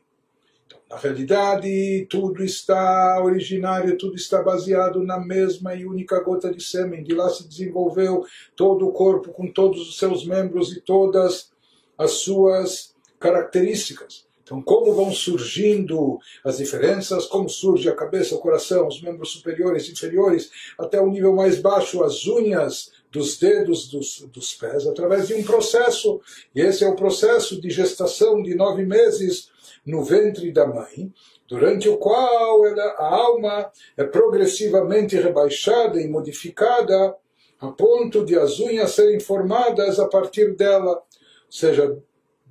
[0.65, 6.63] Então, na realidade, tudo está originário, tudo está baseado na mesma e única gota de
[6.63, 7.03] sêmen.
[7.03, 11.51] De lá se desenvolveu todo o corpo com todos os seus membros e todas
[11.99, 14.24] as suas características.
[14.45, 19.89] Então, como vão surgindo as diferenças, como surge a cabeça, o coração, os membros superiores,
[19.89, 25.35] inferiores, até o nível mais baixo, as unhas dos dedos dos, dos pés, através de
[25.35, 26.21] um processo.
[26.55, 29.49] E esse é o processo de gestação de nove meses
[29.85, 31.13] no ventre da mãe,
[31.49, 37.17] durante o qual ela, a alma é progressivamente rebaixada e modificada
[37.61, 40.97] a ponto de as unhas serem formadas a partir dela.
[40.97, 41.03] Ou
[41.49, 41.97] seja,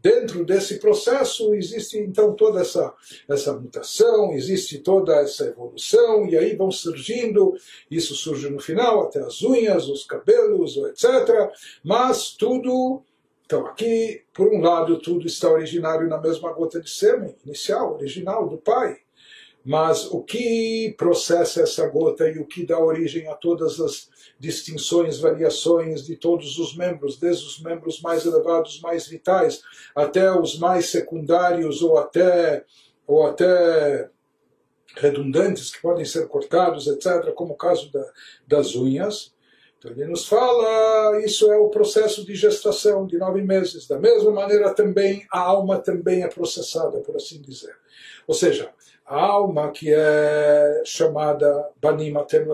[0.03, 2.93] dentro desse processo existe então toda essa,
[3.29, 7.55] essa mutação, existe toda essa evolução, e aí vão surgindo,
[7.89, 11.49] isso surge no final, até as unhas, os cabelos, etc.
[11.81, 13.01] Mas tudo,
[13.45, 18.49] então aqui, por um lado, tudo está originário na mesma gota de sêmen, inicial, original,
[18.49, 19.02] do pai.
[19.65, 25.19] Mas o que processa essa gota e o que dá origem a todas as distinções,
[25.19, 29.61] variações de todos os membros, desde os membros mais elevados, mais vitais,
[29.95, 32.65] até os mais secundários ou até,
[33.07, 34.09] ou até
[34.97, 38.05] redundantes que podem ser cortados, etc., como o caso da,
[38.45, 39.33] das unhas.
[39.79, 43.87] Então ele nos fala, isso é o processo de gestação de nove meses.
[43.87, 47.75] Da mesma maneira também a alma também é processada, por assim dizer.
[48.25, 48.71] Ou seja,
[49.05, 52.45] a alma que é chamada Banim Atem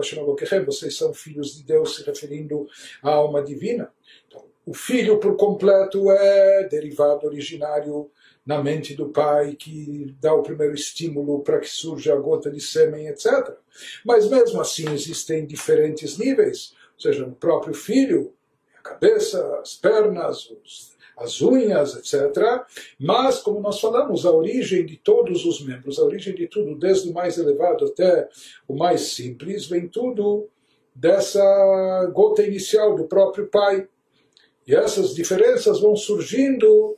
[0.64, 2.66] vocês são filhos de Deus, se referindo
[3.02, 3.92] à alma divina.
[4.26, 8.10] Então, o filho por completo é derivado originário
[8.44, 12.60] na mente do pai, que dá o primeiro estímulo para que surja a gota de
[12.60, 13.54] sêmen, etc.
[14.04, 18.34] Mas mesmo assim existem diferentes níveis, ou seja, no próprio filho,
[18.76, 20.89] a cabeça, as pernas, os
[21.20, 22.64] as unhas, etc.
[22.98, 27.10] Mas, como nós falamos, a origem de todos os membros, a origem de tudo, desde
[27.10, 28.28] o mais elevado até
[28.66, 30.48] o mais simples, vem tudo
[30.94, 33.86] dessa gota inicial do próprio Pai.
[34.66, 36.96] E essas diferenças vão surgindo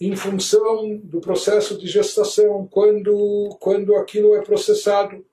[0.00, 5.24] em função do processo de gestação, quando, quando aquilo é processado.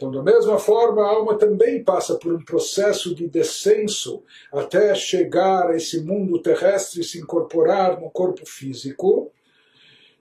[0.00, 5.68] Então, da mesma forma, a alma também passa por um processo de descenso até chegar
[5.68, 9.30] a esse mundo terrestre e se incorporar no corpo físico.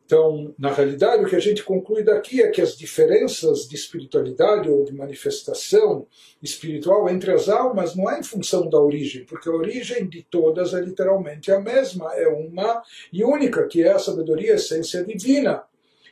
[0.05, 4.69] Então, na realidade, o que a gente conclui daqui é que as diferenças de espiritualidade
[4.69, 6.05] ou de manifestação
[6.43, 10.73] espiritual entre as almas não é em função da origem, porque a origem de todas
[10.73, 15.63] é literalmente a mesma, é uma e única, que é a sabedoria, a essência divina.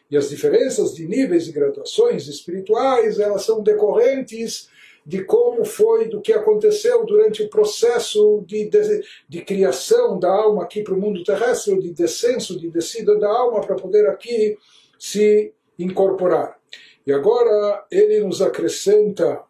[0.10, 4.70] E as diferenças de níveis e graduações espirituais, elas são decorrentes
[5.06, 10.64] de como foi, do que aconteceu durante o processo de, de, de criação da alma
[10.64, 14.58] aqui para o mundo terrestre, de descenso, de descida da alma para poder aqui
[15.00, 16.60] se incorporar.
[17.06, 19.42] E agora ele nos acrescenta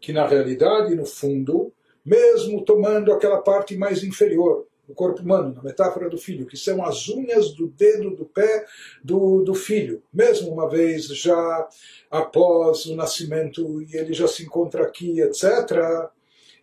[0.00, 1.72] que na realidade, no fundo,
[2.04, 6.84] mesmo tomando aquela parte mais inferior, o corpo humano, na metáfora do filho, que são
[6.84, 8.64] as unhas do dedo do pé
[9.02, 10.02] do, do filho.
[10.12, 11.68] Mesmo uma vez já
[12.10, 16.10] após o nascimento e ele já se encontra aqui, etc.,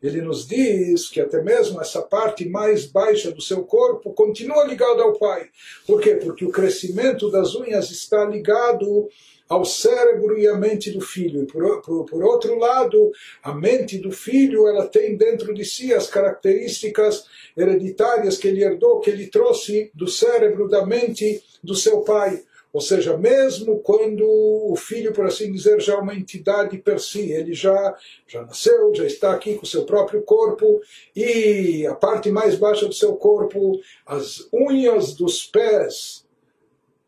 [0.01, 5.03] ele nos diz que até mesmo essa parte mais baixa do seu corpo continua ligada
[5.03, 5.49] ao pai.
[5.85, 6.15] Por quê?
[6.15, 9.09] Porque o crescimento das unhas está ligado
[9.49, 11.45] ao cérebro e à mente do filho.
[11.47, 16.07] Por, por, por, outro lado, a mente do filho ela tem dentro de si as
[16.07, 17.25] características
[17.57, 22.43] hereditárias que ele herdou, que ele trouxe do cérebro, da mente do seu pai.
[22.71, 27.31] Ou seja, mesmo quando o filho, por assim dizer, já é uma entidade per si,
[27.31, 27.95] ele já,
[28.27, 30.79] já nasceu, já está aqui com o seu próprio corpo,
[31.15, 36.25] e a parte mais baixa do seu corpo, as unhas dos pés,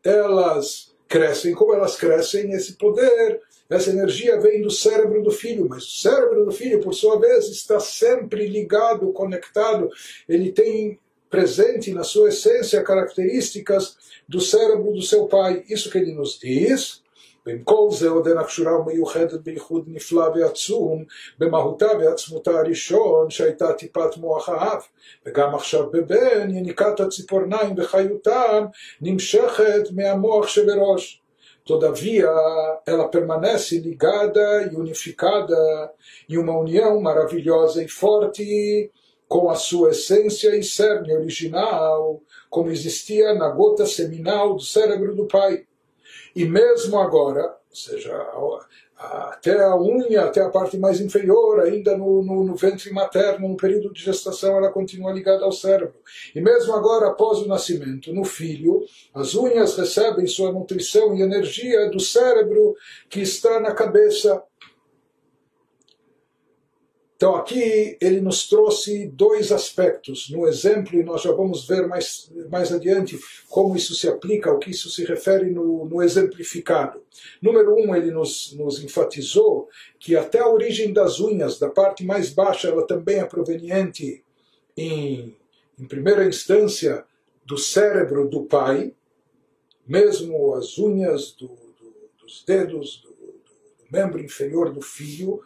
[0.04, 1.54] elas crescem.
[1.54, 3.40] Como elas crescem, esse poder,
[3.70, 7.48] essa energia vem do cérebro do filho, mas o cérebro do filho, por sua vez,
[7.48, 9.88] está sempre ligado, conectado,
[10.28, 10.98] ele tem
[11.31, 15.63] presente na sua essência características do cérebro do seu pai.
[15.69, 17.01] Isso que ele nos diz.
[17.47, 21.03] במקום זה עודנה קשורה ומיוחדת בייחוד נפלא ועצום
[21.39, 24.81] במהותה ועצמותה הראשון שהייתה טיפת מוח האב
[25.25, 28.65] וגם עכשיו בבן יניקת הציפורניים וחיותם
[29.01, 31.21] נמשכת מהמוח שבראש.
[31.67, 32.31] Todavia,
[32.85, 35.91] ela permanece ligada e unificada
[36.29, 38.89] em uma união maravilhosa e forte
[39.32, 42.20] com a sua essência e cerne original,
[42.50, 45.64] como existia na gota seminal do cérebro do pai.
[46.36, 48.14] E mesmo agora, ou seja,
[48.98, 53.56] até a unha, até a parte mais inferior, ainda no, no, no, ventre materno, no
[53.56, 55.94] período de gestação, ela continua ligada ao cérebro.
[56.34, 61.88] E mesmo agora, após o nascimento, no filho, as unhas recebem sua nutrição e energia
[61.88, 62.76] do cérebro
[63.08, 64.42] que está na cabeça.
[67.22, 72.28] Então aqui ele nos trouxe dois aspectos no exemplo e nós já vamos ver mais,
[72.50, 73.16] mais adiante
[73.48, 77.00] como isso se aplica, ao que isso se refere no, no exemplificado.
[77.40, 79.68] Número um, ele nos, nos enfatizou
[80.00, 84.24] que até a origem das unhas, da parte mais baixa, ela também é proveniente
[84.76, 85.36] em,
[85.78, 87.04] em primeira instância
[87.46, 88.92] do cérebro do pai,
[89.86, 95.40] mesmo as unhas do, do, dos dedos do, do membro inferior do filho,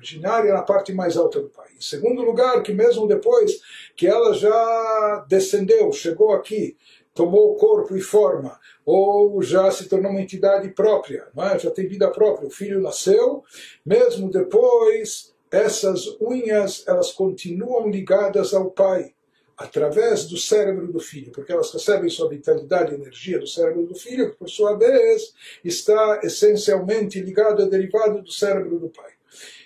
[0.00, 1.76] originária na parte mais alta do país.
[1.76, 3.60] Em segundo lugar, que mesmo depois
[3.94, 6.76] que ela já descendeu, chegou aqui,
[7.14, 11.58] tomou corpo e forma, ou já se tornou uma entidade própria, é?
[11.58, 13.44] já tem vida própria, o filho nasceu,
[13.84, 19.12] mesmo depois, essas unhas elas continuam ligadas ao pai
[19.56, 23.94] através do cérebro do filho, porque elas recebem sua vitalidade e energia do cérebro do
[23.94, 29.19] filho, que por sua vez está essencialmente ligado, derivado do cérebro do pai.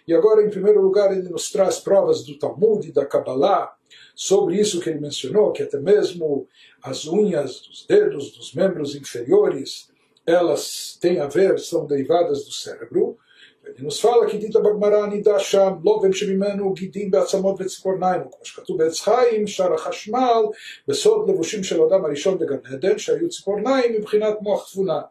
[0.08, 3.74] E agora, em primeiro lugar, ele nos traz provas do Talmud e da Kabbalah
[4.16, 6.48] sobre isso que ele mencionou, que até mesmo
[6.82, 9.90] as unhas dos dedos dos membros inferiores,
[10.26, 13.18] elas têm a ver, são derivadas do cérebro.
[13.66, 18.78] ele nos fala que דית בגמרא נידע שם לובן שממנו גידים בעצמות וציפורניים, כמו שכתוב
[18.78, 20.44] בעץ חיים, שער החשמל,
[20.88, 25.02] בסוד לבושים של אדם הראשון בגן עדן, שהיו ציפורניים מבחינת מוח תבונה.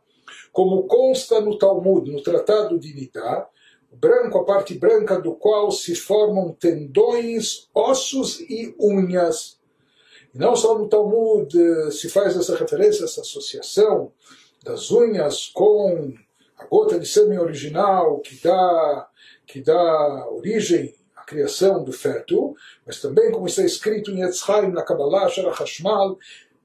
[0.52, 3.46] Como consta no Talmud, no Tratado de Nidá,
[3.99, 9.59] branco, a parte branca do qual se formam tendões, ossos e unhas.
[10.33, 14.11] E não só no Talmud eh, se faz essa referência, essa associação
[14.63, 16.13] das unhas com
[16.57, 19.07] a gota de sêmen original que dá,
[19.45, 24.83] que dá origem à criação do feto, mas também, como está escrito em Etzchaim, na
[24.83, 26.17] Kabbalah, Shara Hashmal,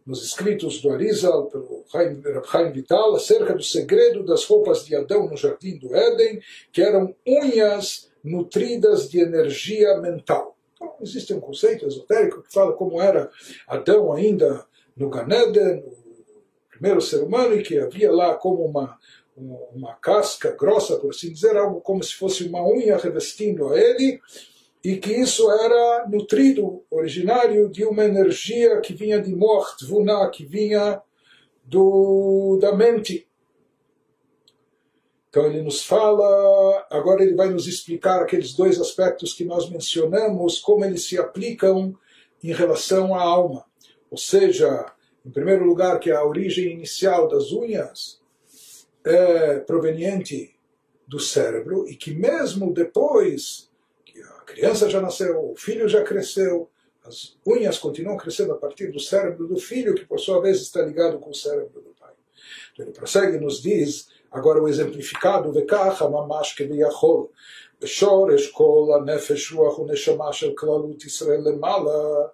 [0.09, 5.37] nos escritos do Arizal, pelo Chaim Vital, acerca do segredo das roupas de Adão no
[5.37, 6.41] jardim do Éden,
[6.73, 10.57] que eram unhas nutridas de energia mental.
[10.75, 13.31] Então, existe um conceito esotérico que fala como era
[13.67, 14.65] Adão ainda
[14.97, 18.99] no Ganeden, o primeiro ser humano, e que havia lá como uma,
[19.37, 24.19] uma casca grossa, por assim dizer, algo como se fosse uma unha revestindo a ele,
[24.83, 30.45] e que isso era nutrido, originário, de uma energia que vinha de Moach Tvuna, que
[30.45, 31.01] vinha
[31.65, 33.27] do, da mente.
[35.29, 40.59] Então ele nos fala, agora ele vai nos explicar aqueles dois aspectos que nós mencionamos,
[40.59, 41.95] como eles se aplicam
[42.43, 43.65] em relação à alma.
[44.11, 44.87] Ou seja,
[45.27, 48.21] em primeiro lugar, que a origem inicial das unhas
[49.05, 50.55] é proveniente
[51.07, 53.68] do cérebro e que mesmo depois
[54.48, 56.70] criança já nasceu, o filho já cresceu,
[57.06, 60.82] as unhas continuam crescendo a partir do cérebro do filho, que por sua vez está
[60.82, 62.14] ligado com o cérebro do pai.
[62.74, 67.28] Então ele prossegue e nos diz, agora o exemplificado, וכך הממש כביכול,
[67.82, 72.28] בשורש כל הנפש, רוח ונשמה של כללות ישראל למעלה,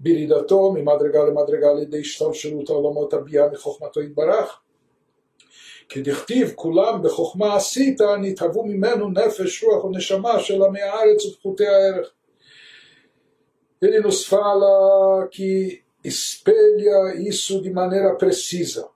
[0.00, 4.60] בירידתו ממדרגה למדרגה על ידי השתלשלות העולמות הביאה מחוכמתו יתברך.
[5.88, 12.10] כדכתיב כולם בחוכמה עשית, נתהוו ממנו נפש, רוח ונשמה של עמי הארץ ופחותי הערך.
[13.84, 18.88] ele nos fala que espelha isso de maneira precisa,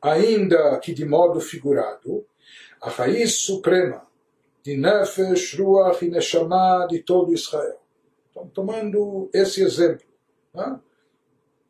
[0.00, 2.24] ainda que de modo figurado,
[2.80, 4.06] a raiz suprema
[4.62, 7.80] de Nefesh, Ruach e Neshama de todo Israel.
[8.30, 10.06] Então, tomando esse exemplo,
[10.54, 10.80] né?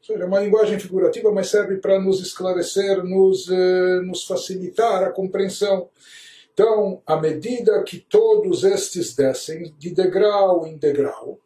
[0.02, 5.12] Seja, é uma linguagem figurativa, mas serve para nos esclarecer, nos, eh, nos facilitar a
[5.12, 5.90] compreensão.
[6.54, 11.40] Então, à medida que todos estes descem, de degrau em degrau,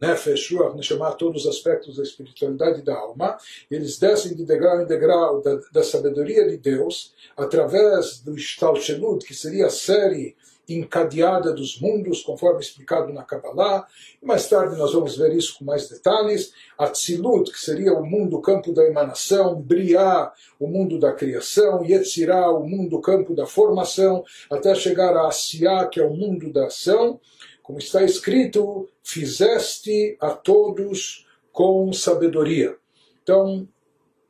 [0.00, 3.36] Nefesh, Ruach, Neshama, todos os aspectos da espiritualidade da alma,
[3.70, 9.34] eles descem de degrau em degrau da, da sabedoria de Deus, através do Shtalshelut, que
[9.34, 10.34] seria a série
[10.78, 13.86] encadeada dos mundos, conforme explicado na Kabbalah.
[14.22, 16.52] Mais tarde nós vamos ver isso com mais detalhes.
[16.78, 22.66] Atzilut, que seria o mundo, campo da emanação, Briá, o mundo da criação, Yetzirah, o
[22.66, 27.20] mundo, campo da formação, até chegar a Asiá, que é o mundo da ação
[27.62, 32.76] como está escrito, fizeste a todos com sabedoria.
[33.22, 33.68] Então,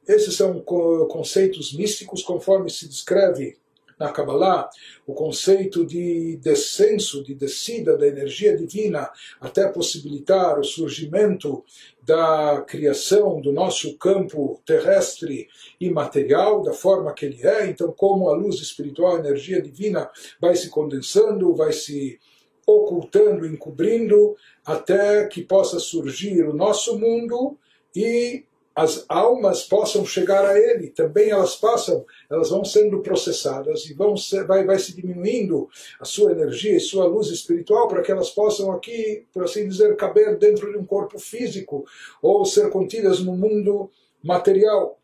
[0.07, 3.57] esses são conceitos místicos, conforme se descreve
[4.03, 4.69] na Kabbalah,
[5.07, 9.09] o conceito de descenso, de descida da energia divina,
[9.41, 11.65] até possibilitar o surgimento
[12.05, 15.47] da criação do nosso campo terrestre
[15.81, 17.67] e material, da forma que ele é.
[17.67, 22.19] Então, como a luz espiritual, a energia divina, vai se condensando, vai se
[22.67, 27.57] ocultando, encobrindo, até que possa surgir o nosso mundo
[27.95, 28.45] e
[28.75, 30.91] as almas possam chegar a ele.
[30.91, 35.69] Também elas passam, elas vão sendo processadas e vão ser, vai, vai se diminuindo
[36.01, 39.97] a sua energia e sua luz espiritual para que elas possam aqui, por assim dizer,
[39.97, 41.85] caber dentro de um corpo físico
[42.21, 43.91] ou ser contidas no mundo
[44.23, 44.99] material.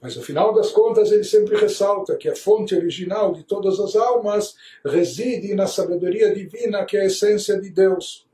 [0.00, 3.96] Mas no final das contas ele sempre ressalta que a fonte original de todas as
[3.96, 4.54] almas
[4.84, 8.26] reside na sabedoria divina, que é a essência de Deus.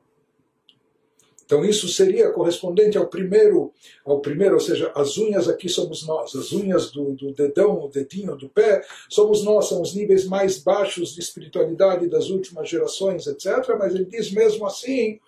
[1.50, 3.72] Então isso seria correspondente ao primeiro,
[4.04, 7.88] ao primeiro, ou seja, as unhas aqui somos nós, as unhas do, do dedão, o
[7.88, 13.26] dedinho do pé, somos nós, são os níveis mais baixos de espiritualidade das últimas gerações,
[13.26, 13.66] etc.
[13.76, 15.18] Mas ele diz mesmo assim,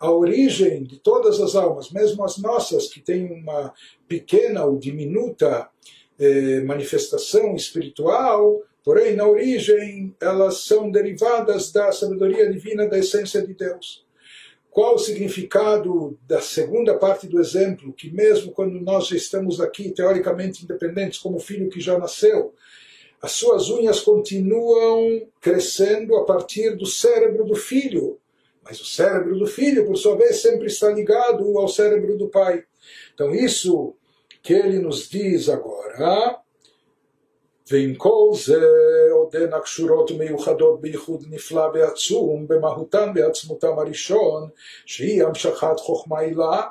[0.00, 3.72] a origem de todas as almas, mesmo as nossas, que têm uma
[4.08, 5.68] pequena ou diminuta
[6.18, 13.54] eh, manifestação espiritual, porém na origem elas são derivadas da sabedoria divina da essência de
[13.54, 14.07] Deus.
[14.78, 19.90] Qual o significado da segunda parte do exemplo, que mesmo quando nós já estamos aqui
[19.90, 22.54] teoricamente independentes, como filho que já nasceu,
[23.20, 28.20] as suas unhas continuam crescendo a partir do cérebro do filho,
[28.62, 32.62] mas o cérebro do filho, por sua vez, sempre está ligado ao cérebro do pai.
[33.12, 33.96] Então, isso
[34.40, 36.38] que ele nos diz agora,
[37.71, 38.61] ועם כל זה
[39.11, 44.49] עודנה קשורות ומיוחדות בייחוד נפלא ועצום במהותן בעצמותם הראשון
[44.85, 46.61] שהיא המשכת חוכמה עילה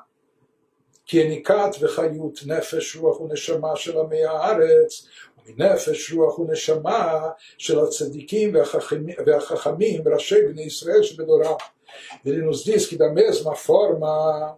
[1.06, 5.06] כי יניקת וחיות נפש רוח ונשמה של עמי הארץ
[5.46, 7.28] ומנפש רוח ונשמה
[7.58, 11.56] של הצדיקים והחכמים, והחכמים ראשי בני ישראל שבדורם.
[12.24, 14.56] Ele nos diz que da mesma forma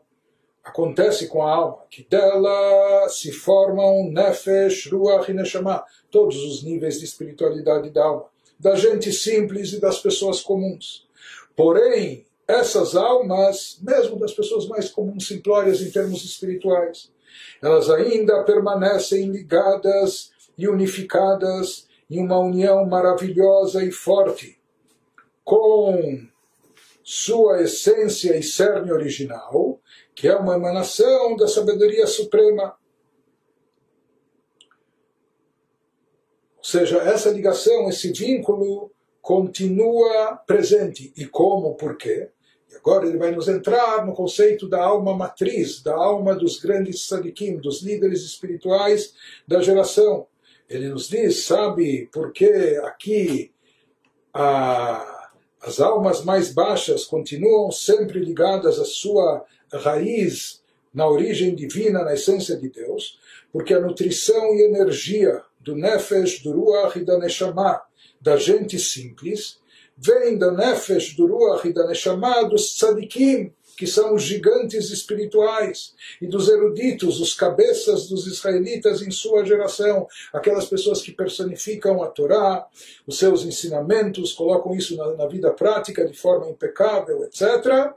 [0.69, 6.99] acontece com a alma, que dela se formam Nefesh, Ruach e Neshama, todos os níveis
[6.99, 8.25] de espiritualidade da alma,
[8.59, 11.07] da gente simples e das pessoas comuns.
[11.55, 17.11] Porém, essas almas, mesmo das pessoas mais comuns, simplórias em termos espirituais,
[17.61, 24.59] elas ainda permanecem ligadas e unificadas em uma união maravilhosa e forte
[25.43, 26.27] com
[27.03, 29.79] sua essência e cerne original,
[30.19, 32.75] que é uma emanação da sabedoria suprema.
[36.57, 38.91] Ou seja, essa ligação, esse vínculo
[39.21, 41.13] continua presente.
[41.15, 42.31] E como, por quê?
[42.69, 47.07] E agora ele vai nos entrar no conceito da alma matriz, da alma dos grandes
[47.07, 49.13] sadikim, dos líderes espirituais
[49.47, 50.27] da geração.
[50.67, 52.51] Ele nos diz, sabe por que
[52.83, 53.53] aqui
[54.33, 59.45] a, as almas mais baixas continuam sempre ligadas à sua
[59.77, 60.61] raiz
[60.93, 63.19] na origem divina, na essência de Deus,
[63.51, 67.81] porque a nutrição e energia do Nefesh, do Ruach e da Neshama,
[68.19, 69.59] da gente simples,
[69.97, 75.93] vem da Nefesh, do Ruach e da Neshama dos tzadikim, que são os gigantes espirituais,
[76.21, 82.07] e dos eruditos, os cabeças dos israelitas em sua geração, aquelas pessoas que personificam a
[82.07, 82.67] Torá,
[83.07, 87.93] os seus ensinamentos, colocam isso na, na vida prática de forma impecável, etc.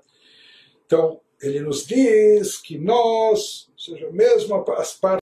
[0.87, 5.01] Então, ele nos diz que nós, ou seja, mesmo as partes